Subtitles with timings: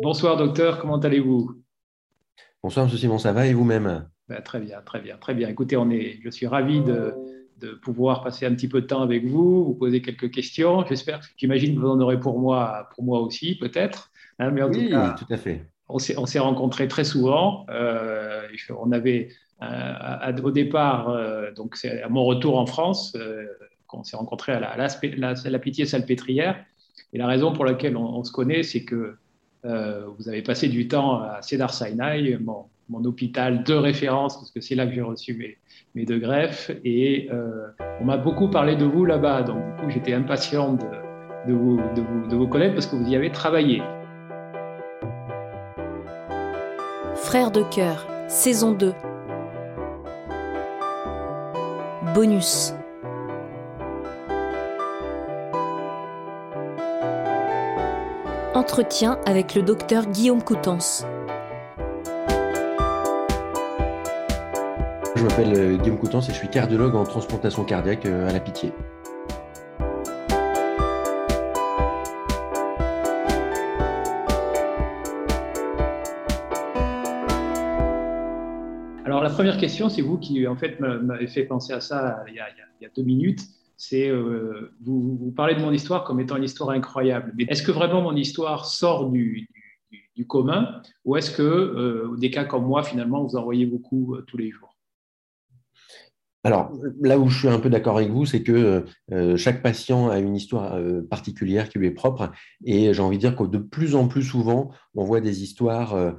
[0.00, 1.60] Bonsoir docteur, comment allez-vous?
[2.62, 2.96] Bonsoir M.
[2.96, 4.08] Simon, ça va et vous-même?
[4.28, 5.48] Ben, Très bien, très bien, très bien.
[5.48, 7.14] Écoutez, on est, je suis ravi de,
[7.82, 10.84] pouvoir passer un petit peu de temps avec vous, vous poser quelques questions.
[10.88, 14.12] J'espère, j'imagine que vous en aurez pour moi, pour moi aussi, peut-être.
[14.38, 15.66] Hein, mais en oui, tout, cas, tout à fait.
[15.88, 17.66] On s'est rencontrés très souvent.
[17.68, 18.46] Euh,
[18.78, 19.30] on avait
[19.62, 23.16] euh, au départ, euh, donc c'est à mon retour en France,
[23.88, 26.64] qu'on s'est rencontrés à la, la, la, Pitié Salpêtrière.
[27.12, 29.16] Et la raison pour laquelle on se connaît, c'est que
[29.64, 34.60] euh, vous avez passé du temps à Cedar Sinai, mon, hôpital de référence, parce que
[34.60, 35.58] c'est là que j'ai reçu mes,
[35.94, 36.70] mes, deux greffes.
[36.84, 37.68] Et euh,
[38.00, 39.42] on m'a beaucoup parlé de vous là-bas.
[39.42, 40.86] Donc, du coup, j'étais impatient de,
[41.48, 43.82] de, vous, de, vous, de vous connaître parce que vous y avez travaillé.
[47.14, 48.94] Frères de cœur, saison 2.
[52.14, 52.72] Bonus.
[58.70, 61.06] Entretien avec le docteur Guillaume Coutances.
[65.16, 68.40] Je m'appelle euh, Guillaume Coutances et je suis cardiologue en transplantation cardiaque euh, à la
[68.40, 68.74] Pitié.
[79.06, 82.34] Alors la première question, c'est vous qui en fait m'avez fait penser à ça il
[82.34, 82.38] y
[82.84, 83.40] a deux minutes
[83.78, 87.32] c'est euh, vous, parlez de mon histoire comme étant une histoire incroyable.
[87.36, 89.48] Mais est-ce que vraiment mon histoire sort du,
[90.26, 94.24] commun ou est-ce que euh, des cas comme moi, finalement, vous en voyez beaucoup euh,
[94.26, 94.74] tous les jours?
[96.42, 98.84] Alors, là où je suis un peu d'accord avec vous, c'est que
[99.36, 102.30] chaque patient a une histoire particulière qui lui est propre.
[102.64, 106.14] Et j'ai envie de dire que de plus en plus souvent, on voit des histoires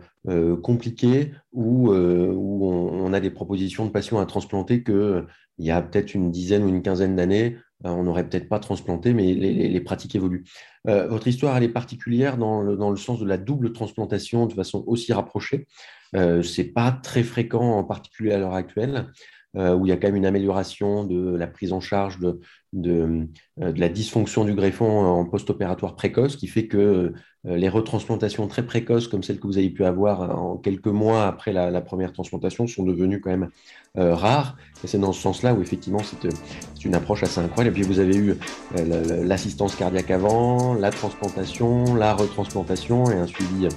[0.61, 5.25] compliquées où, où on, a des propositions de patients à transplanter que
[5.59, 8.59] il y a peut-être une dizaine ou une quinzaine d'années, euh, on n'aurait peut-être pas
[8.59, 10.45] transplanté, mais les, pratiques évoluent.
[10.87, 14.83] Euh, votre histoire, elle est particulière dans le, sens de la double transplantation de façon
[14.87, 15.67] aussi rapprochée.
[16.15, 19.07] Euh, Ce n'est pas très fréquent, en particulier à l'heure actuelle.
[19.55, 22.39] Euh, où il y a quand même une amélioration de la prise en charge de,
[22.85, 23.25] euh,
[23.57, 27.11] la dysfonction du greffon en post-opératoire précoce, qui fait que euh,
[27.57, 31.51] les retransplantations très précoces, comme celles que vous avez pu avoir en quelques mois après
[31.51, 33.49] la, première transplantation, sont devenues quand même
[33.95, 34.55] rares.
[34.83, 37.75] Et c'est dans ce sens-là où effectivement c'est une approche assez incroyable.
[37.75, 38.35] Et puis vous avez eu
[39.23, 43.67] l'assistance cardiaque avant, la transplantation, la retransplantation et un suivi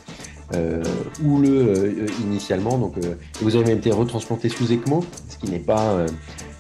[0.55, 0.83] euh,
[1.25, 2.79] houleux euh, initialement.
[2.79, 6.07] Donc, euh, vous avez même été retransplanté sous ECMO, ce qui n'est pas,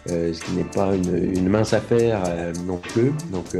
[0.06, 2.22] ce qui n'est pas une, mince affaire
[2.66, 3.12] non plus.
[3.31, 3.54] Donc,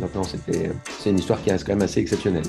[0.00, 2.44] maintenant, c'était, c'est une histoire qui reste quand même assez exceptionnelle.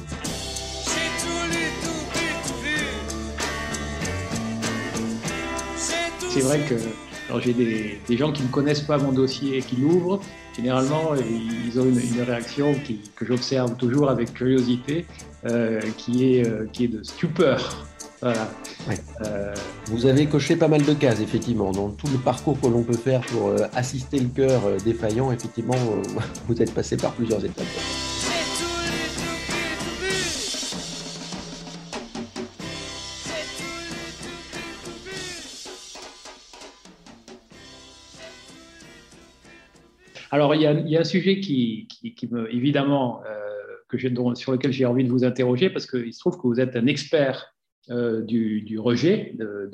[6.30, 6.76] C'est vrai que
[7.40, 10.20] j'ai des, des, gens qui ne connaissent pas mon dossier et qui l'ouvrent.
[10.56, 15.06] Généralement, ils ont une, une réaction qui, que j'observe toujours avec curiosité.
[15.48, 17.86] Euh, qui, est, euh, qui est de stupeur.
[18.20, 18.50] Voilà.
[19.22, 19.54] Euh,
[19.86, 21.72] vous avez coché pas mal de cases, effectivement.
[21.72, 25.76] Dans tout le parcours que l'on peut faire pour assister le cœur défaillant, effectivement,
[26.48, 27.66] vous êtes passé par plusieurs étapes.
[40.36, 43.22] Alors, il y, a, un sujet qui, qui, qui me, évidemment,
[43.88, 43.98] que
[44.36, 46.88] sur lequel j'ai envie de vous interroger parce qu'il se trouve que vous êtes un
[46.88, 47.56] expert
[47.90, 49.72] euh, du, rejet de,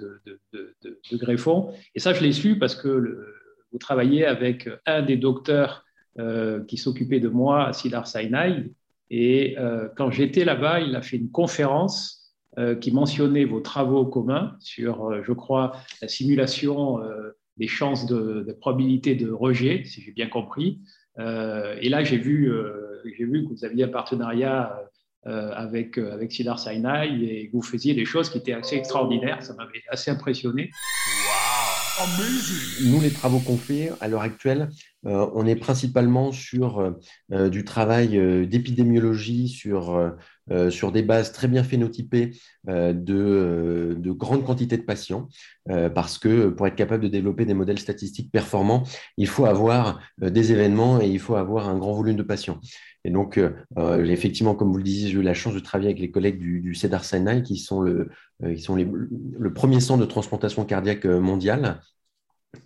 [0.53, 1.71] de, greffons.
[1.95, 3.25] Et ça, je l'ai su parce que
[3.71, 5.85] vous travaillez avec un des docteurs
[6.19, 8.69] euh, qui s'occupait de moi à Sinai.
[9.09, 12.17] Et euh, quand j'étais là-bas, il a fait une conférence
[12.81, 16.99] qui mentionnait vos travaux communs sur, je crois, la simulation
[17.61, 20.81] des chances de, probabilité de rejet, si j'ai bien compris.
[21.17, 22.51] et là, j'ai vu
[23.05, 24.79] j'ai vu que vous aviez un partenariat
[25.27, 28.75] euh, avec, euh, avec Sidar Sinai et que vous faisiez des choses qui étaient assez
[28.75, 29.43] extraordinaires.
[29.43, 30.71] Ça m'avait assez impressionné.
[32.85, 34.69] Nous, les travaux qu'on fait à l'heure actuelle,
[35.05, 36.95] euh, on est principalement sur
[37.29, 38.09] du travail
[38.47, 40.13] d'épidémiologie, sur,
[40.47, 42.31] des bases très bien phénotypées
[42.67, 45.27] de, de grandes quantités de patients,
[45.65, 48.83] parce que pour être capable de développer des modèles statistiques performants,
[49.17, 52.59] il faut avoir des événements et il faut avoir un grand volume de patients.
[53.03, 55.89] Et donc, euh, euh, effectivement, comme vous le disiez, j'ai eu la chance de travailler
[55.89, 58.09] avec les collègues du, CEDAR Sinai, qui sont, le,
[58.43, 61.81] euh, qui sont le premier centre de transplantation cardiaque mondial.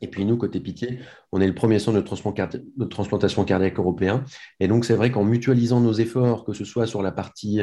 [0.02, 1.00] Et puis nous, côté Pitié,
[1.32, 4.24] on est le premier centre de, transplantation cardiaque européen.
[4.60, 7.62] Et donc, c'est vrai qu'en mutualisant nos efforts, que ce soit sur la partie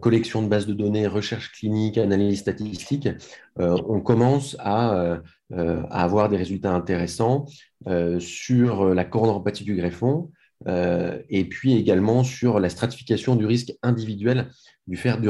[0.00, 3.08] collection de bases de données, recherche clinique, analyse statistique,
[3.58, 5.20] on commence à,
[5.90, 7.46] avoir des résultats intéressants
[8.18, 10.30] sur la coronaropathie du greffon,
[10.66, 14.48] et puis également sur la stratification du risque individuel
[14.86, 15.20] de faire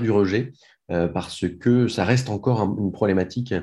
[0.00, 0.52] du rejet.
[0.90, 3.54] Euh, parce que ça reste encore une problématique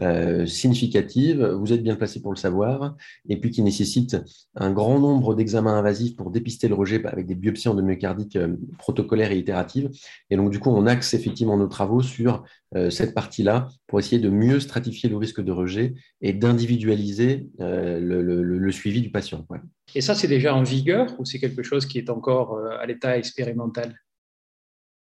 [0.00, 1.44] euh, significative.
[1.44, 2.96] Vous êtes bien placé pour le savoir,
[3.28, 4.16] et puis qui nécessite
[4.54, 9.32] un grand nombre d'examens invasifs pour dépister le rejet avec des biopsies endomyocardiques euh, protocolaires
[9.32, 9.90] et itératives.
[10.30, 12.44] Et donc, du coup, on axe effectivement nos travaux sur
[12.88, 15.92] cette partie-là pour essayer de mieux stratifier le risque de rejet
[16.22, 19.46] et d'individualiser le, suivi du patient.
[19.94, 23.18] Et ça, c'est déjà en vigueur ou c'est quelque chose qui est encore à l'état
[23.18, 23.94] expérimental?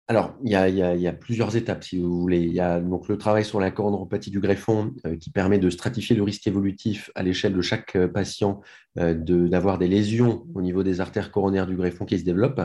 [0.06, 2.40] Alors, il y, a, plusieurs étapes, si vous voulez.
[2.40, 5.70] Il y a donc le travail sur la coronaropathie du greffon euh, qui permet de
[5.70, 8.60] stratifier le risque évolutif à l'échelle de chaque euh, patient
[8.98, 12.60] euh, d'avoir des lésions au niveau des artères coronaires du greffon qui se développent.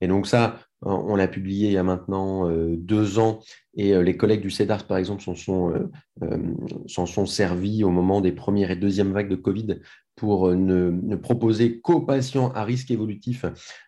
[0.00, 3.38] Et donc ça, on l'a publié il y a maintenant deux ans
[3.76, 8.76] et les collègues du CEDARS, par exemple, s'en sont, servis au moment des premières et
[8.76, 9.78] deuxièmes vagues de Covid
[10.22, 13.44] pour euh, ne, proposer qu'aux patients à risque évolutif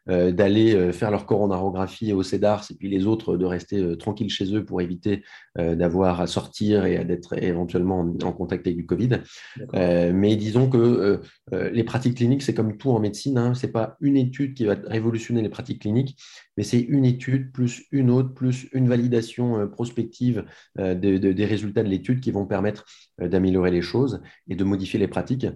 [0.08, 4.31] euh, d'aller euh, faire leur coronarographie au CEDARS et puis les autres de rester tranquilles
[4.31, 5.22] chez eux pour éviter
[5.56, 9.20] d'avoir à sortir et d'être éventuellement en, contact avec du Covid.
[9.72, 11.20] mais disons que
[11.52, 14.64] les pratiques cliniques, c'est comme tout en médecine, hein, ce n'est pas une étude qui
[14.64, 16.19] va révolutionner les pratiques cliniques,
[16.56, 20.44] mais c'est une étude plus une autre, plus une validation prospective
[20.76, 22.84] des résultats de l'étude qui vont permettre
[23.20, 25.46] d'améliorer les choses et de modifier les pratiques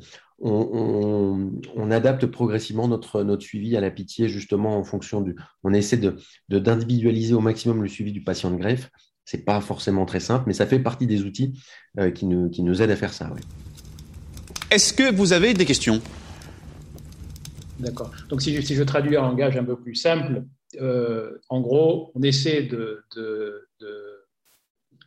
[0.40, 5.34] on, adapte progressivement notre, notre suivi à la pitié, justement, en fonction du.
[5.64, 6.00] On essaie
[6.48, 8.90] d'individualiser de, au maximum le suivi du patient de greffe.
[9.24, 11.58] Ce n'est pas forcément très simple, mais ça fait partie des outils
[11.98, 13.30] euh, qui, nous, qui, nous, aident à faire ça.
[14.70, 16.00] Est-ce que vous avez des questions?
[17.78, 18.12] D'accord.
[18.28, 20.44] Donc, si je, si je, traduis en langage un peu plus simple,
[20.80, 23.04] euh, en gros, on essaie de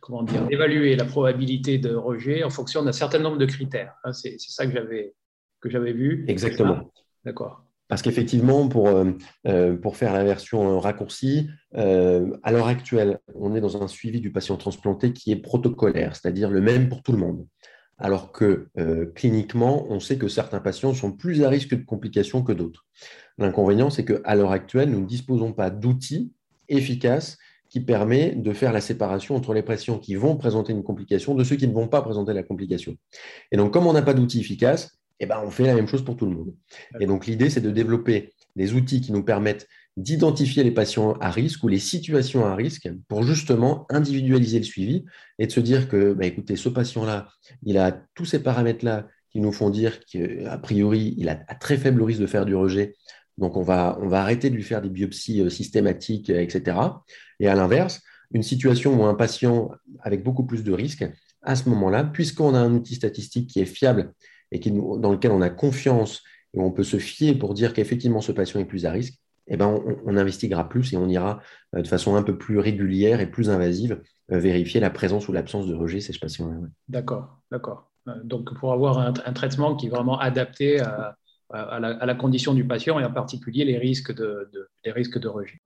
[0.02, 3.94] comment dire, d'évaluer la probabilité de rejet en fonction d'un certain nombre de critères.
[4.04, 5.14] Hein, c'est ça que j'avais
[5.62, 6.24] que j'avais vu.
[6.28, 6.92] Exactement.
[7.24, 7.64] D'accord.
[7.88, 9.12] Parce qu'effectivement, pour, euh,
[9.46, 14.20] euh, pour faire la version raccourcie, euh, à l'heure actuelle, on est dans un suivi
[14.20, 17.46] du patient transplanté qui est protocolaire, c'est-à-dire le même pour tout le monde.
[17.98, 18.68] Alors que
[19.14, 22.86] cliniquement, on sait que certains patients sont plus à risque de complications que d'autres.
[23.38, 26.32] L'inconvénient, c'est qu'à l'heure actuelle, nous ne disposons pas d'outils
[26.68, 27.36] efficaces
[27.68, 31.44] qui permet de faire la séparation entre les patients qui vont présenter une complication de
[31.44, 32.96] ceux qui ne vont pas présenter la complication.
[33.52, 36.04] Et donc, comme on n'a pas d'outils efficaces, eh ben, on fait la même chose
[36.04, 36.54] pour tout le monde.
[37.00, 41.30] Et donc, l'idée, c'est de développer des outils qui nous permettent d'identifier les patients à
[41.30, 45.04] risque ou les situations à risque pour justement individualiser le suivi
[45.38, 47.28] et de se dire que, bah, écoutez, ce patient-là,
[47.62, 51.76] il a tous ces paramètres-là qui nous font dire qu'a priori, il a un très
[51.76, 52.94] faible risque de faire du rejet.
[53.38, 56.76] Donc, on va, on va arrêter de lui faire des biopsies euh, systématiques, euh, etc.
[57.40, 58.00] Et à l'inverse,
[58.34, 59.70] une situation où un patient
[60.00, 61.04] avec beaucoup plus de risques,
[61.42, 64.12] à ce moment-là, puisqu'on a un outil statistique qui est fiable
[64.52, 66.22] et dans lequel on a confiance
[66.54, 69.14] et on peut se fier pour dire qu'effectivement ce patient est plus à risque,
[69.48, 71.40] eh ben on, investiguera plus et on ira
[71.74, 74.00] euh, de façon un peu plus régulière et plus invasive
[74.30, 76.54] euh, vérifier la présence ou l'absence de rejet chez ce patient-là.
[76.88, 77.90] D'accord, d'accord.
[78.08, 81.16] Euh, donc pour avoir un, traitement qui est vraiment adapté à,
[81.50, 85.60] la, condition du patient et en particulier les risques de rejet.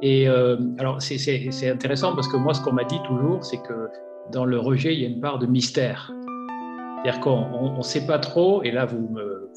[0.00, 3.88] Et euh, alors, c'est intéressant parce que moi, ce qu'on m'a dit toujours, c'est que
[4.32, 6.12] dans le rejet, il y a une part de mystère.
[7.02, 9.48] C'est-à-dire qu'on ne sait pas trop, et là, vous me,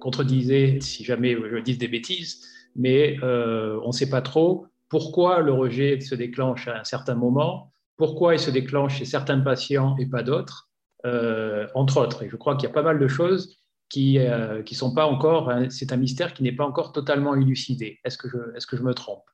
[0.00, 5.40] contredisez si jamais je dis des bêtises, mais euh, on ne sait pas trop pourquoi
[5.40, 9.96] le rejet se déclenche à un certain moment, pourquoi il se déclenche chez certains patients
[9.98, 10.70] et pas d'autres,
[11.06, 12.22] euh, entre autres.
[12.22, 13.58] Et je crois qu'il y a pas mal de choses
[13.88, 18.00] qui ne sont pas encore, c'est un mystère qui n'est pas encore totalement élucidé.
[18.04, 19.31] Est -ce que je me trompe?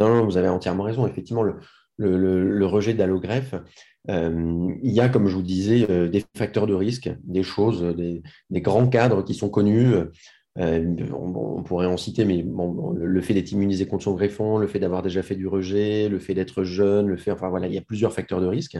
[0.00, 1.06] Non, vous avez entièrement raison.
[1.06, 1.44] Effectivement,
[1.98, 3.54] le, rejet d'allogreffe,
[4.10, 7.82] euh, il y a, comme je vous disais, euh, des facteurs de risque, des choses,
[7.96, 8.22] des,
[8.60, 9.94] grands cadres qui sont connus.
[10.58, 12.44] Euh, on, pourrait en citer, mais
[12.96, 16.18] le fait d'être immunisé contre son greffon, le fait d'avoir déjà fait du rejet, le
[16.18, 18.78] fait d'être jeune, le fait, enfin voilà, il y a plusieurs facteurs de risque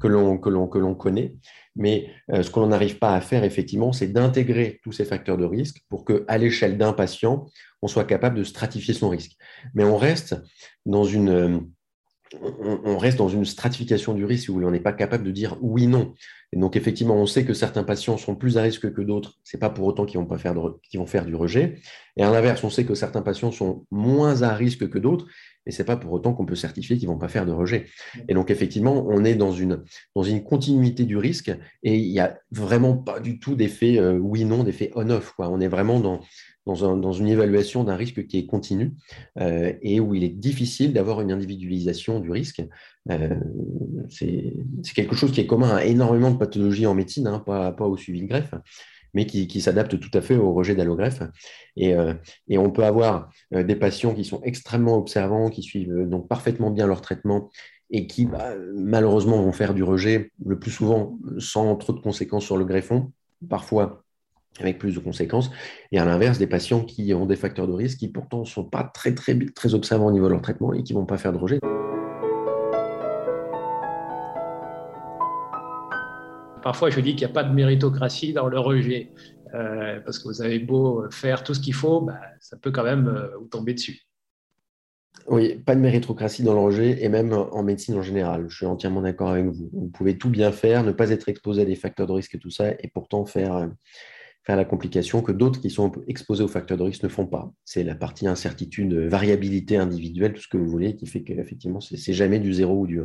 [0.00, 1.34] que l'on que l'on que l'on connaît.
[1.76, 5.44] Mais ce que l'on n'arrive pas à faire effectivement, c'est d'intégrer tous ces facteurs de
[5.44, 7.46] risque pour que, à l'échelle d'un patient,
[7.82, 9.36] on soit capable de stratifier son risque.
[9.74, 10.36] Mais on reste
[10.86, 11.68] dans une,
[12.40, 15.86] on, reste dans une stratification du risque où on n'est pas capable de dire oui,
[15.86, 16.14] non.
[16.52, 19.38] Et donc, effectivement, on sait que certains patients sont plus à risque que d'autres.
[19.44, 21.78] Ce n'est pas pour autant qu'ils vont, pas faire vont faire du rejet.
[22.16, 25.26] Et à l'inverse, on sait que certains patients sont moins à risque que d'autres.
[25.64, 27.52] mais ce n'est pas pour autant qu'on peut certifier qu'ils ne vont pas faire de
[27.52, 27.86] rejet.
[28.28, 29.82] Et donc, effectivement, on est dans une,
[30.14, 34.18] dans une continuité du risque et il n'y a vraiment pas du tout d'effet euh,
[34.18, 35.34] oui-non, d'effet on-off.
[35.38, 36.20] On est vraiment dans,
[36.66, 38.92] dans, une évaluation d'un risque qui est continu
[39.38, 42.62] euh, et où il est difficile d'avoir une individualisation du risque.
[43.10, 43.34] Euh,
[44.08, 44.52] c'est
[44.94, 48.22] quelque chose qui est commun à énormément de pathologies en médecine, hein, pas, au suivi
[48.22, 48.54] de greffe
[49.12, 51.20] mais qui, s'adapte tout à fait au rejet d'allogreffe.
[51.76, 52.14] Et, euh,
[52.48, 57.00] on peut avoir des patients qui sont extrêmement observants, qui suivent donc parfaitement bien leur
[57.00, 57.50] traitement
[57.90, 62.44] et qui bah, malheureusement vont faire du rejet le plus souvent sans trop de conséquences
[62.44, 63.10] sur le greffon,
[63.48, 64.04] parfois
[64.58, 65.50] avec plus de conséquences,
[65.92, 68.64] et à l'inverse, des patients qui ont des facteurs de risque qui pourtant ne sont
[68.64, 71.18] pas très, très, très observants au niveau de leur traitement et qui ne vont pas
[71.18, 71.60] faire de rejet.
[76.62, 79.12] Parfois, je dis qu'il n'y a pas de méritocratie dans le rejet,
[79.54, 82.84] euh, parce que vous avez beau faire tout ce qu'il faut, bah, ça peut quand
[82.84, 84.02] même euh, vous tomber dessus.
[85.26, 88.46] Oui, pas de méritocratie dans le rejet et même en médecine en général.
[88.48, 89.70] Je suis entièrement d'accord avec vous.
[89.72, 92.38] Vous pouvez tout bien faire, ne pas être exposé à des facteurs de risque et
[92.38, 93.68] tout ça, et pourtant faire
[94.50, 97.52] faire la complication que d'autres qui sont exposés aux facteurs de risque ne font pas.
[97.64, 102.12] C'est la partie incertitude, variabilité individuelle, tout ce que vous voulez, qui fait qu'effectivement, c'est
[102.12, 103.04] jamais du 0 ou du 1.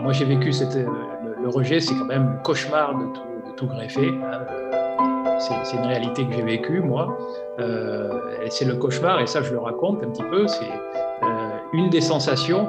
[0.00, 0.84] moi, j'ai vécu euh,
[1.42, 3.06] le, rejet, c'est quand même le cauchemar de
[3.56, 4.08] tout, greffer.
[4.08, 4.46] Hein.
[5.40, 7.18] C'est une réalité que j'ai vécue, moi.
[7.58, 10.46] Euh, c'est le cauchemar, et ça, je le raconte un petit peu.
[10.46, 10.70] C'est
[11.24, 12.68] euh, une des sensations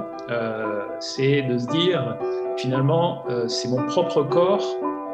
[0.99, 2.17] c'est de se dire
[2.57, 4.65] finalement euh, c'est mon propre corps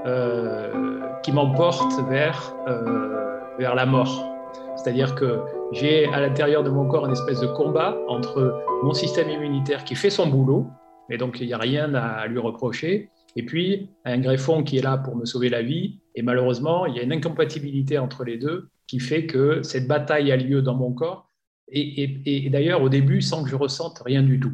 [0.05, 4.31] euh, qui m'emporte vers, euh, vers la mort.
[4.75, 5.39] C'est-à-dire que
[5.71, 9.95] j'ai à l'intérieur de mon corps une espèce de combat entre mon système immunitaire qui
[9.95, 10.67] fait son boulot,
[11.09, 14.81] et donc il n'y a rien à lui reprocher, et puis un greffon qui est
[14.81, 18.37] là pour me sauver la vie, et malheureusement il y a une incompatibilité entre les
[18.37, 21.29] deux qui fait que cette bataille a lieu dans mon corps,
[21.71, 24.53] et d'ailleurs au début sans que je ressente rien du tout.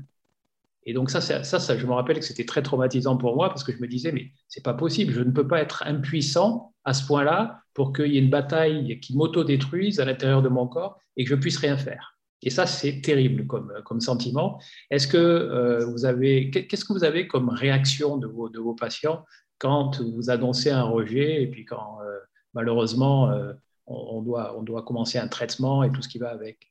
[0.85, 3.63] Et donc ça, ça, ça, je me rappelle que c'était très traumatisant pour moi parce
[3.63, 6.93] que je me disais, mais c'est pas possible, je ne peux pas être impuissant à
[6.93, 10.99] ce point-là pour qu'il y ait une bataille qui m'auto-détruise à l'intérieur de mon corps
[11.17, 12.17] et que je puisse rien faire.
[12.43, 14.59] Et ça, c'est terrible comme, comme sentiment.
[14.89, 18.73] Est-ce que euh, vous avez, qu'est-ce que vous avez comme réaction de vos, de vos
[18.73, 19.25] patients
[19.59, 22.17] quand vous annoncez un rejet et puis quand euh,
[22.55, 23.53] malheureusement euh,
[23.85, 26.70] on, doit, on doit commencer un traitement et tout ce qui va avec?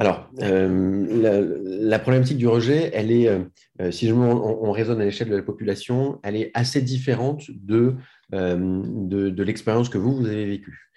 [0.00, 1.42] Alors, euh,
[1.80, 3.40] la, problématique du rejet, elle est, euh,
[3.80, 7.96] euh, si on, raisonne à l'échelle de la population, elle est assez différente de,
[8.30, 10.92] de, l'expérience que vous, vous avez vécue.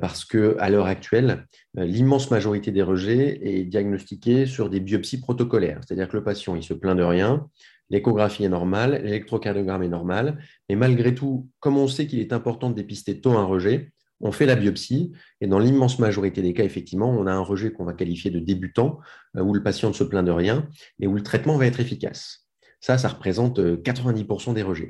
[0.00, 5.80] parce qu'à l'heure actuelle, l'immense majorité des rejets est diagnostiquée sur des biopsies protocolaires.
[5.84, 7.48] C'est-à-dire que le patient, il se plaint de rien,
[7.90, 10.38] l'échographie est normale, l'électrocardiogramme est normal,
[10.68, 14.32] mais malgré tout, comme on sait qu'il est important de dépister tôt un rejet, on
[14.32, 17.84] fait la biopsie et dans l'immense majorité des cas, effectivement, on a un rejet qu'on
[17.84, 18.98] va qualifier de débutant,
[19.36, 20.68] euh, où le patient ne se plaint de rien
[21.00, 22.46] et où le traitement va être efficace.
[22.80, 24.88] Ça, ça représente 90% euh, des rejets.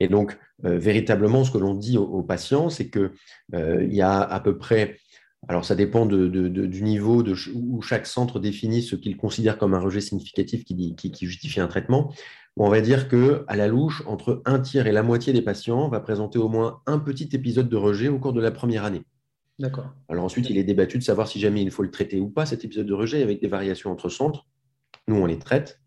[0.00, 3.10] Et donc, euh, véritablement, ce que l'on dit aux, patients, c'est qu'il
[3.90, 4.96] y a à peu près,
[5.48, 7.22] alors ça dépend du niveau
[7.54, 12.14] où chaque centre définit ce qu'il considère comme un rejet significatif qui justifie un traitement,
[12.56, 15.88] on va dire que à la louche, entre un tiers et la moitié des patients
[15.88, 19.02] va présenter au moins un petit épisode de rejet au cours de la première année.
[19.58, 19.92] D'accord.
[20.08, 22.46] Alors ensuite, il est débattu de savoir si jamais il faut le traiter ou pas,
[22.46, 24.46] cet épisode de rejet, avec des variations entre centres.
[25.08, 25.80] Nous, on les traite.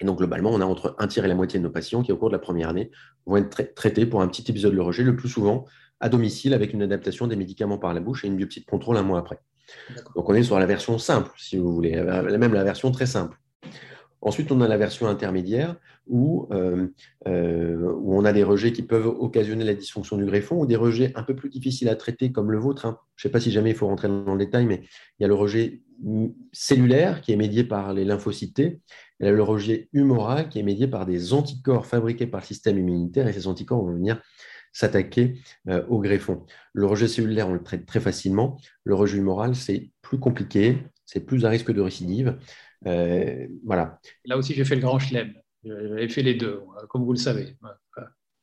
[0.00, 2.10] Et donc, globalement, on a entre un tiers et la moitié de nos patients qui,
[2.10, 2.90] au cours de la première année,
[3.24, 5.64] vont être traités pour un petit épisode de rejet, le plus souvent
[6.00, 8.96] à domicile, avec une adaptation des médicaments par la bouche et une biopsie de contrôle
[8.96, 9.38] un mois après.
[10.16, 13.38] Donc, on est sur la version simple, si vous voulez, même la version très simple.
[14.22, 15.76] Ensuite, on a la version intermédiaire
[16.06, 16.86] où, euh,
[17.26, 20.76] euh, où, on a des rejets qui peuvent occasionner la dysfonction du greffon ou des
[20.76, 22.86] rejets un peu plus difficiles à traiter comme le vôtre.
[22.86, 22.98] Hein.
[23.16, 24.82] Je ne sais pas si jamais il faut rentrer dans le détail, mais
[25.18, 25.82] il y a le rejet
[26.52, 28.58] cellulaire qui est médié par les lymphocytes.
[28.58, 32.46] Il y a le rejet humoral qui est médié par des anticorps fabriqués par le
[32.46, 34.20] système immunitaire et ces anticorps vont venir
[34.72, 35.34] s'attaquer
[35.68, 36.44] euh, au greffon.
[36.72, 38.58] Le rejet cellulaire, on le traite très facilement.
[38.84, 42.38] Le rejet humoral, c'est plus compliqué, c'est plus à risque de récidive.
[42.86, 43.98] Euh, voilà.
[44.24, 45.34] Là aussi, j'ai fait le grand chelem.
[45.64, 47.56] J'ai fait les deux, comme vous le savez.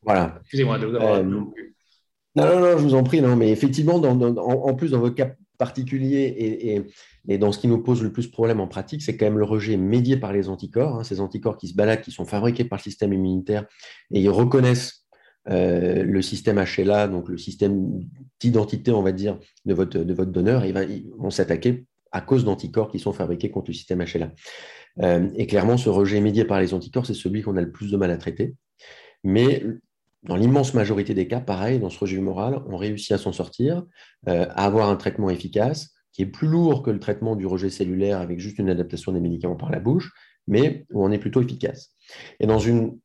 [0.02, 0.38] Voilà.
[0.42, 1.16] Excusez-moi de vous avoir.
[1.16, 1.52] Euh, non,
[2.36, 3.22] non, non, je vous en prie.
[3.22, 6.86] Non, mais effectivement, en, plus, dans votre cas particulier
[7.28, 9.46] et, dans ce qui nous pose le plus problème en pratique, c'est quand même le
[9.46, 10.96] rejet médié par les anticorps.
[10.96, 13.66] Hein, ces anticorps qui se baladent, qui sont fabriqués par le système immunitaire
[14.12, 15.06] et ils reconnaissent
[15.50, 18.02] euh, le système HLA, donc le système
[18.40, 22.46] d'identité, on va dire, de votre, de votre donneur, et ils vont s'attaquer à cause
[22.46, 24.32] d'anticorps qui sont fabriqués contre le système HLA.
[25.02, 27.92] Euh, et clairement, ce rejet médié par les anticorps, c'est celui qu'on a le plus
[27.92, 28.56] de mal à traiter.
[29.24, 29.64] Mais
[30.24, 33.84] dans l'immense majorité des cas, pareil, dans ce rejet humoral, on réussit à s'en sortir,
[34.28, 37.70] euh, à avoir un traitement efficace qui est plus lourd que le traitement du rejet
[37.70, 40.12] cellulaire avec juste une adaptation des médicaments par la bouche,
[40.48, 41.94] mais où on est plutôt efficace.
[42.40, 42.98] Et dans une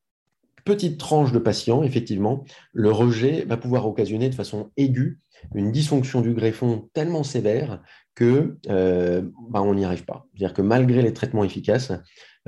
[0.65, 5.21] petite tranche de patients, effectivement, le rejet va pouvoir occasionner de façon aiguë
[5.55, 7.83] une dysfonction du greffon tellement sévère
[8.15, 10.27] que euh, bah, on n'y arrive pas.
[10.33, 11.93] C'est-à-dire que malgré les traitements efficaces,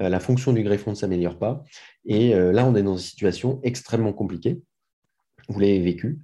[0.00, 1.64] euh, la fonction du greffon ne s'améliore pas.
[2.04, 4.60] Et euh, là, on est dans une situation extrêmement compliquée.
[5.48, 6.18] Vous l'avez vécu,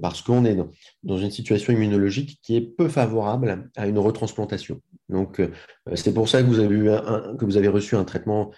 [0.00, 0.56] parce qu'on est
[1.02, 4.80] dans, une situation immunologique qui est peu favorable à une retransplantation.
[5.10, 5.42] Donc,
[5.94, 6.78] c'est pour ça que vous, avez
[7.36, 8.52] que vous avez reçu un traitement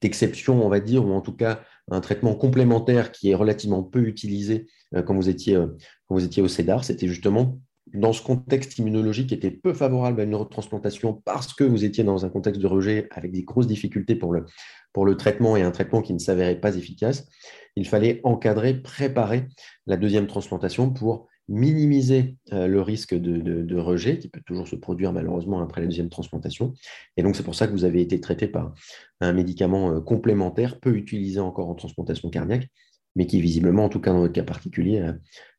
[0.00, 1.60] d'exception, on va dire, ou en tout cas
[1.90, 4.66] un traitement complémentaire qui est relativement peu utilisé
[5.06, 6.84] quand, vous étiez, quand vous étiez au CEDAR.
[6.84, 7.58] C'était justement
[7.92, 12.04] dans ce contexte immunologique qui était peu favorable à une retransplantation parce que vous étiez
[12.04, 14.46] dans un contexte de rejet avec des grosses difficultés pour le,
[14.92, 17.28] pour le traitement et un traitement qui ne s'avérait pas efficace,
[17.76, 19.48] il fallait encadrer, préparer
[19.86, 25.12] la deuxième transplantation pour minimiser euh, le risque de, rejet qui peut toujours se produire
[25.12, 26.74] malheureusement après la deuxième transplantation.
[27.16, 28.74] Et donc c'est pour ça que vous avez été traité par
[29.20, 32.68] un médicament euh, complémentaire, peu utilisé encore en transplantation cardiaque,
[33.16, 35.16] mais qui visiblement, en tout cas dans votre cas particulier, a,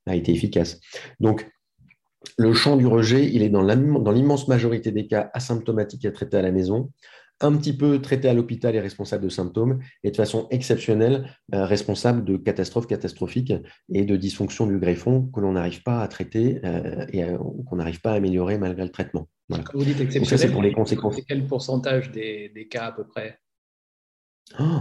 [0.07, 0.79] a été efficace.
[1.19, 1.47] Donc
[2.37, 3.61] le champ du rejet, il est dans
[4.11, 6.91] l'immense majorité des cas asymptomatique et traité à la maison,
[7.41, 11.65] un petit peu traité à l'hôpital et responsable de symptômes, et de façon exceptionnelle, euh,
[11.65, 13.53] responsable de catastrophes catastrophiques
[13.89, 17.37] et de dysfonctions du greffon que l'on n'arrive pas à traiter euh, et euh,
[17.67, 19.27] qu'on n'arrive pas à améliorer malgré le traitement.
[19.73, 21.17] Vous dites exceptionnel, pour les conséquences.
[21.27, 23.39] quel pourcentage des, cas à peu près?
[24.59, 24.79] Oh,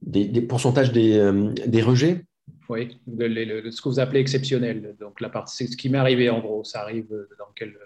[0.00, 2.24] des, pourcentages des rejets?
[2.68, 4.96] Oui, ce que vous appelez exceptionnel.
[5.00, 6.62] Donc, la partie, c'est ce qui m'est arrivé en gros.
[6.64, 7.76] Ça arrive dans quel.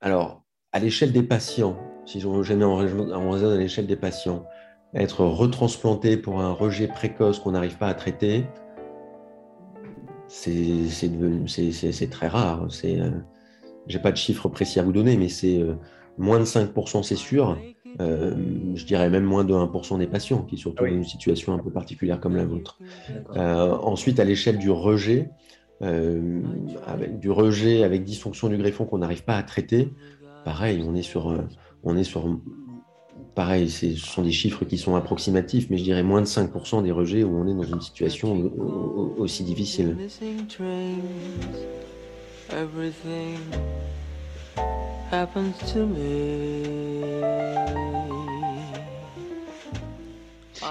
[0.00, 4.44] Alors, à l'échelle des patients, si je remets en raison à l'échelle des patients,
[4.94, 8.44] être retransplanté pour un rejet précoce qu'on n'arrive pas à traiter,
[10.28, 10.88] c'est
[12.10, 12.66] très rare.
[12.70, 15.74] Je n'ai pas de chiffre précis à vous donner, mais c'est euh,
[16.18, 17.56] moins de 5%, c'est sûr.
[18.00, 18.34] Euh,
[18.74, 21.70] je dirais même moins de 1% des patients qui sont dans une situation un peu
[21.70, 22.78] particulière comme la vôtre.
[23.36, 25.30] Euh, ensuite, à l'échelle du rejet,
[25.82, 26.40] euh,
[26.86, 29.92] avec du rejet avec dysfonction du greffon qu'on n'arrive pas à traiter,
[30.44, 31.36] pareil, on est sur,
[31.82, 32.26] on est sur
[33.36, 36.90] pareil, ce sont des chiffres qui sont approximatifs, mais je dirais moins de 5% des
[36.90, 38.50] rejets où on est dans une situation
[39.18, 39.96] aussi difficile.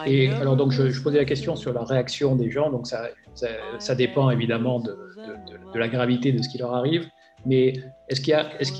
[0.08, 2.70] Et alors, donc, je, posais la question sur la réaction des gens.
[2.72, 3.10] Donc, ça,
[3.80, 4.98] ça, dépend évidemment de,
[5.74, 7.08] de, la gravité de ce qui leur arrive.
[7.46, 7.74] Mais
[8.10, 8.34] est-ce qu'il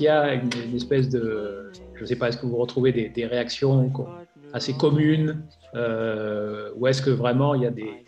[0.04, 3.92] y a, une, espèce de, je ne sais pas, est-ce que vous retrouvez des, réactions
[4.52, 5.42] assez communes,
[5.74, 8.04] euh, ou est-ce que vraiment il y a des,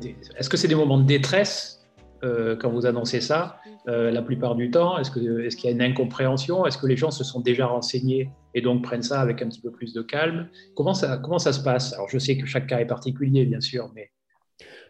[0.00, 1.80] des est-ce que c'est des moments de détresse
[2.22, 4.98] euh, quand vous annoncez ça, euh, la plupart du temps?
[4.98, 6.66] Est-ce qu'il y a une incompréhension?
[6.66, 9.60] Est-ce que les gens se sont déjà renseignés et donc prennent ça avec un petit
[9.60, 10.48] peu plus de calme?
[10.74, 11.94] Comment ça, comment ça se passe?
[11.94, 14.10] Alors, je sais que chaque cas est particulier, bien sûr, mais.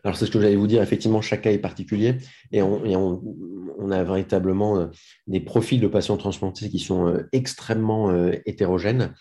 [0.04, 0.82] Alors, c'est ce que j'allais vous dire.
[0.82, 2.16] Effectivement, chaque cas est particulier
[2.52, 4.86] et on, a véritablement euh,
[5.26, 8.12] des profils de patients transplantés qui sont extrêmement
[8.46, 9.14] hétérogènes.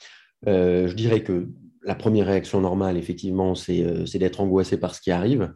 [0.45, 1.49] je dirais que
[1.83, 3.83] la première réaction normale, effectivement, c'est
[4.15, 5.53] d'être angoissé par ce qui arrive.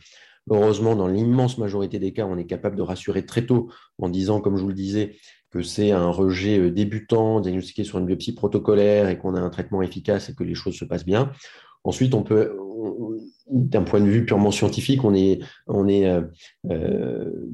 [0.50, 4.42] Heureusement, dans l'immense majorité des cas, on est capable de rassurer très tôt en disant,
[4.42, 5.16] comme je vous le disais,
[5.52, 9.50] que c'est un rejet euh, débutant, diagnostiqué sur une biopsie protocolaire et qu'on a un
[9.50, 11.32] traitement efficace et que les choses se passent bien.
[11.84, 12.58] Ensuite, on peut,
[13.50, 16.22] d'un point de vue purement scientifique, on est, on est, euh,
[16.70, 17.50] euh,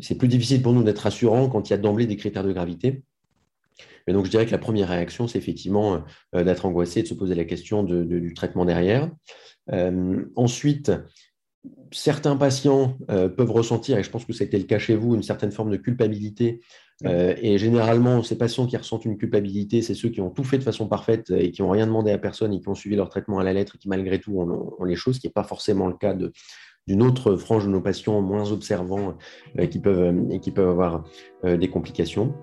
[0.00, 2.52] c'est plus difficile pour nous d'être rassurant quand il y a d'emblée des critères de
[2.52, 3.02] gravité.
[4.06, 7.14] Mais donc, je dirais que la première réaction, c'est effectivement d'être angoissé et de se
[7.14, 9.10] poser la question du traitement derrière.
[10.36, 10.90] ensuite,
[11.92, 15.22] certains patients euh, peuvent ressentir, et je pense que c'était le cas chez vous, une
[15.22, 16.60] certaine forme de culpabilité.
[17.06, 20.58] Euh, et généralement, ces patients qui ressentent une culpabilité, c'est ceux qui ont tout fait
[20.58, 23.08] de façon parfaite et qui n'ont rien demandé à personne et qui ont suivi leur
[23.08, 25.44] traitement à la lettre et qui, malgré tout, ont, les choses, ce qui n'est pas
[25.44, 26.14] forcément le cas
[26.86, 29.16] d'une autre frange de nos patients moins observants
[29.58, 31.04] euh, qui peuvent, et qui peuvent avoir
[31.44, 32.34] des complications.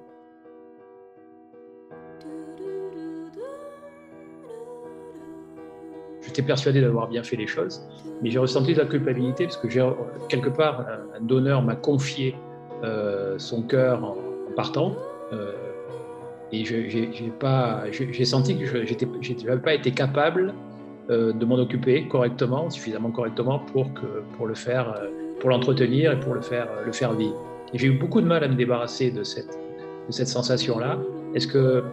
[6.37, 7.81] J'étais persuadé d'avoir bien fait les choses,
[8.21, 9.83] mais j'ai ressenti de la culpabilité parce que j'ai
[10.29, 12.35] quelque part un, donneur m'a confié
[12.83, 14.17] euh, son cœur en,
[14.55, 14.95] partant.
[15.33, 15.53] Euh,
[16.51, 20.53] et j'ai senti que je n'avais pas été capable
[21.09, 24.93] euh, de m'en occuper correctement, suffisamment correctement pour que pour le faire,
[25.39, 27.35] pour l'entretenir et pour le faire le faire vivre.
[27.73, 29.57] J'ai eu beaucoup de mal à me débarrasser de cette
[30.07, 30.99] de cette sensation là.
[31.33, 31.83] Est-ce que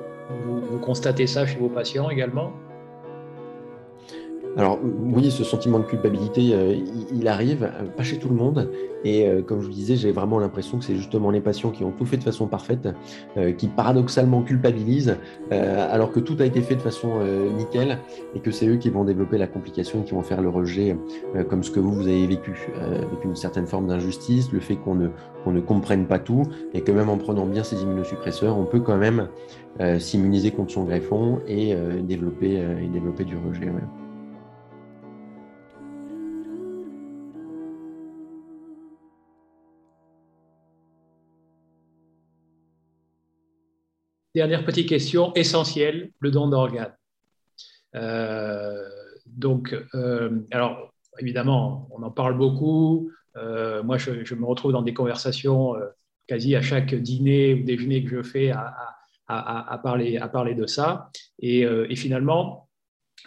[0.45, 2.53] vous constatez ça chez vos patients également?
[4.57, 6.77] Alors oui, ce sentiment de culpabilité, euh,
[7.13, 8.71] il, arrive, euh, pas chez tout le monde.
[9.03, 11.83] Et euh, comme je vous disais, j'ai vraiment l'impression que c'est justement les patients qui
[11.83, 12.89] ont tout fait de façon parfaite,
[13.59, 15.17] qui paradoxalement culpabilisent,
[15.51, 17.21] alors que tout a été fait de façon
[17.57, 17.99] nickel,
[18.35, 20.97] et que c'est eux qui vont développer la complication, qui vont faire le rejet,
[21.51, 24.95] comme ce que vous, vous avez vécu, avec une certaine forme d'injustice, le fait qu'on
[24.95, 25.09] ne,
[25.47, 28.97] ne comprenne pas tout, et que même en prenant bien ces immunosuppresseurs, on peut quand
[28.97, 29.29] même
[29.99, 33.69] s'immuniser contre son greffon et développer, et développer du rejet.
[44.35, 46.97] Dernière petite question essentielle, le don d'organes.
[47.95, 48.83] Euh,
[49.27, 53.13] donc, euh, alors, évidemment, on en parle beaucoup.
[53.37, 55.75] Euh, moi, je, me retrouve dans des conversations
[56.27, 61.11] quasi à chaque dîner ou déjeuner que je fais à, parler, à parler de ça.
[61.39, 62.69] Et, finalement,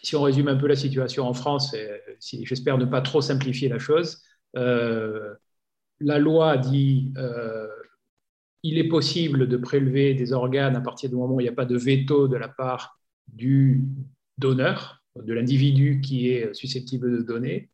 [0.03, 1.73] si on résume un peu la situation en France,
[2.19, 7.13] j'espère ne pas trop simplifier la chose, la loi dit
[8.67, 11.53] il est possible de prélever des organes à partir du moment où il n'y a
[11.53, 13.83] pas de veto de la part du
[14.37, 17.69] donneur, de l'individu qui est susceptible de donner.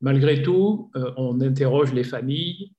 [0.00, 2.72] Malgré tout, euh, on interroge les familles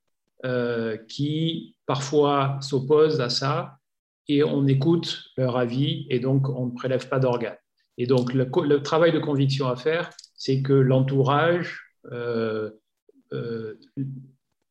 [0.46, 3.80] euh, qui parfois s'opposent à ça
[4.28, 7.58] et on écoute leur avis et donc on ne prélève pas d'organes.
[7.98, 12.70] Et donc le, travail de conviction à faire, c'est que l'entourage euh,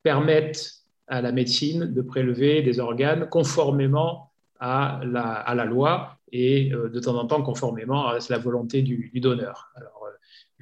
[0.02, 6.99] permette à la médecine de prélever des organes conformément à la, loi et euh, de
[7.01, 9.71] temps en temps conformément à la volonté du, donneur.
[9.77, 10.07] Alors,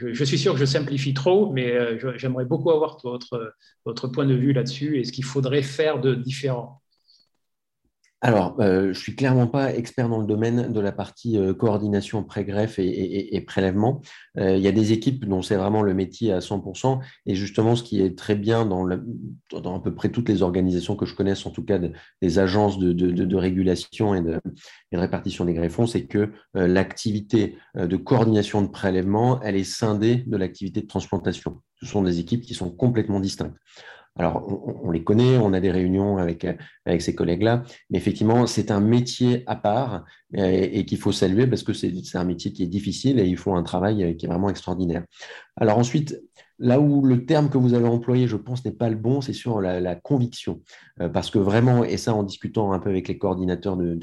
[0.02, 3.54] euh, je, suis sûr que je simplifie trop, mais euh, j'aimerais beaucoup avoir votre,
[3.84, 6.82] votre point de vue là-dessus et ce qu'il faudrait faire de différent.
[8.24, 11.52] Alors, euh, je ne suis clairement pas expert dans le domaine de la partie euh,
[11.52, 14.00] coordination pré-greffe et, prélèvement.
[14.38, 17.00] Euh, il y a des équipes dont c'est vraiment le métier à 100%.
[17.26, 21.04] Et justement, ce qui est très bien dans, à peu près toutes les organisations que
[21.04, 21.78] je connaisse, en tout cas
[22.22, 24.40] des agences de, régulation et de,
[24.94, 30.80] répartition des greffons, c'est que l'activité de coordination de prélèvement, elle est scindée de l'activité
[30.80, 31.60] de transplantation.
[31.82, 33.58] Ce sont des équipes qui sont complètement distinctes.
[34.16, 34.46] Alors,
[34.84, 36.46] on, les connaît, on a des réunions avec,
[36.86, 41.64] avec ces collègues-là, mais effectivement, c'est un métier à part et, qu'il faut saluer parce
[41.64, 44.50] que c'est un métier qui est difficile et il faut un travail qui est vraiment
[44.50, 45.04] extraordinaire.
[45.56, 46.16] Alors ensuite,
[46.60, 49.32] là où le terme que vous avez employé, je pense, n'est pas le bon, c'est
[49.32, 50.62] sur la, conviction.
[51.00, 53.94] Euh, parce que vraiment, et ça en discutant un peu avec les coordinateurs de,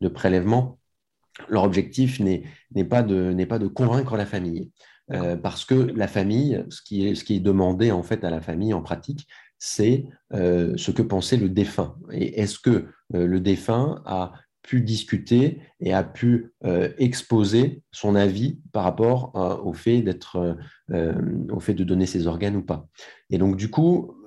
[0.00, 0.78] de, prélèvement,
[1.48, 2.44] leur objectif n'est
[2.84, 4.70] pas de convaincre la famille.
[5.12, 8.30] Euh, parce que la famille, ce qui, est, ce qui est demandé en fait à
[8.30, 9.26] la famille en pratique,
[9.58, 11.96] c'est euh, ce que pensait le défunt.
[12.12, 16.52] Et est-ce que euh, le défunt a pu discuter et a pu
[16.98, 19.32] exposer son avis par rapport
[19.64, 20.58] au fait d'être,
[20.92, 22.86] au fait de donner ses organes ou pas?
[23.30, 24.17] Et donc du coup,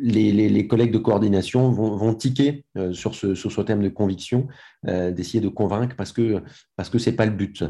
[0.00, 4.48] les, collègues de coordination vont, tiquer euh, sur, ce, thème de conviction,
[4.86, 6.42] euh, d'essayer de convaincre parce que
[6.76, 7.64] parce que c'est pas le but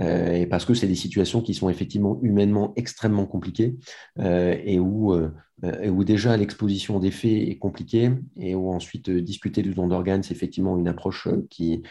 [0.00, 3.76] euh, et parce que c'est des situations qui sont effectivement humainement extrêmement compliquées
[4.18, 5.14] et où
[6.04, 10.78] déjà l'exposition des faits est compliquée et où ensuite discuter du don d'organes c'est effectivement
[10.78, 11.82] une approche qui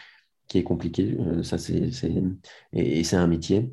[0.48, 1.18] qui est compliquée.
[1.44, 1.90] ça c'est
[2.74, 3.72] et c'est un métier.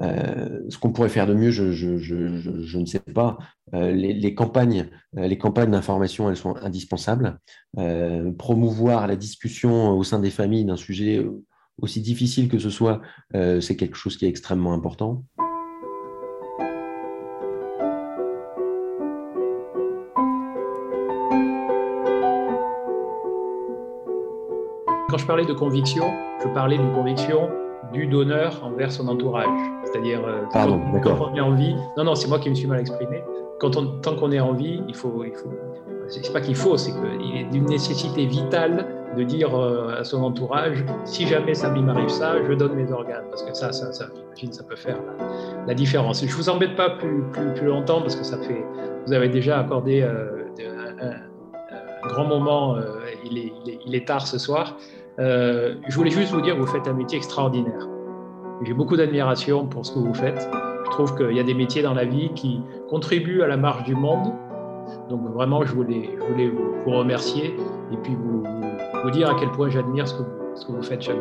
[0.00, 3.38] Euh, ce qu'on pourrait faire de mieux, je, ne sais pas.
[3.74, 7.38] Euh, les, campagnes, euh, les campagnes d'information, elles sont indispensables.
[8.38, 11.26] promouvoir la discussion au sein des familles d'un sujet
[11.80, 13.00] aussi difficile que ce soit,
[13.32, 15.24] c'est quelque chose qui est extrêmement important.
[25.10, 27.48] Quand je parlais de conviction, je parlais d'une conviction
[27.92, 29.46] du donneur envers son entourage.
[29.84, 30.68] C'est-à-dire, euh, quand,
[31.20, 33.22] on est en vie, non, non, c'est moi qui me suis mal exprimé.
[33.60, 35.50] Quand on, tant qu'on est en vie, il faut, il faut
[36.08, 38.86] c'est pas qu'il faut, c'est qu'il est d'une nécessité vitale
[39.16, 43.24] de dire euh, à son entourage, si jamais ça m'arrive ça, je donne mes organes,
[43.30, 44.06] parce que ça, ça, ça,
[44.50, 44.98] ça peut faire
[45.66, 46.24] la, différence.
[46.24, 48.64] Je vous embête pas plus, plus, plus, longtemps, parce que ça fait,
[49.06, 50.46] vous avez déjà accordé euh,
[51.00, 52.76] un, grand moment,
[53.24, 54.76] il est, il, est, il, est, tard ce soir.
[55.18, 57.88] Euh, je voulais juste vous dire que vous faites un métier extraordinaire.
[58.62, 60.48] J'ai beaucoup d'admiration pour ce que vous faites.
[60.84, 63.82] Je trouve qu'il y a des métiers dans la vie qui contribuent à la marche
[63.84, 64.32] du monde.
[65.10, 67.56] Donc vraiment, je voulais, vous, remercier
[67.92, 71.18] et puis vous, dire à quel point j'admire ce que, vous, faites chacun.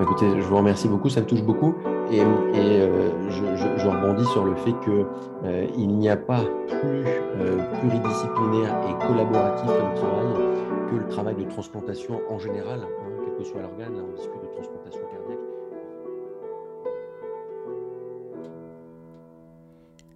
[0.00, 1.74] Écoutez, je vous remercie beaucoup, ça me touche beaucoup.
[2.10, 5.04] Et, et euh, je, rebondis sur le fait qu'il
[5.44, 10.50] euh, n'y a pas plus euh, pluridisciplinaire et collaboratif comme travail
[10.98, 15.00] le travail de transplantation en général, hein, quel que soit l'organe, on discute de transplantation
[15.10, 15.38] cardiaque.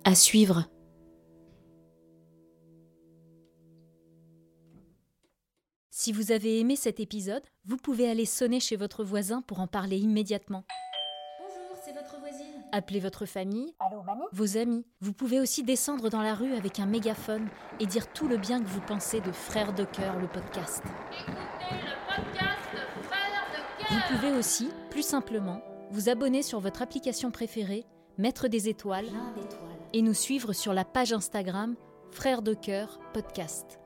[0.05, 0.65] À suivre.
[5.91, 9.67] Si vous avez aimé cet épisode, vous pouvez aller sonner chez votre voisin pour en
[9.67, 10.65] parler immédiatement.
[12.77, 14.25] Appelez votre famille, Allô, mamie?
[14.33, 14.85] Vos amis.
[15.01, 17.47] Vous pouvez aussi descendre dans la rue avec un mégaphone
[17.79, 20.83] et dire tout le bien que vous pensez de Frères de cœur, le podcast.
[21.13, 21.37] Écoutez
[21.71, 24.09] le podcast Frères de Vous cœur.
[24.19, 25.61] pouvez aussi, plus simplement,
[25.93, 27.85] vous abonner sur votre application préférée,
[28.19, 29.79] mettre des étoiles Plein d'étoiles.
[29.93, 31.77] et nous suivre sur la page Instagram
[32.11, 33.79] Frères de cœur podcast.